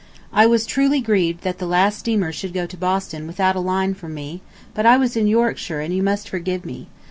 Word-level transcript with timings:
I 0.33 0.47
was 0.47 0.65
truly 0.65 0.99
grieved 0.99 1.43
that 1.43 1.59
the 1.59 1.67
last 1.67 1.99
steamer 1.99 2.31
should 2.31 2.53
go 2.55 2.65
to 2.65 2.75
Boston 2.75 3.27
without 3.27 3.55
a 3.55 3.59
line 3.59 3.93
from 3.93 4.15
me, 4.15 4.41
but 4.73 4.83
I 4.87 4.97
was 4.97 5.15
in 5.15 5.27
Yorkshire 5.27 5.79
and 5.79 5.93
you 5.93 6.01
must 6.01 6.27
forgive 6.27 6.65
me. 6.65 6.87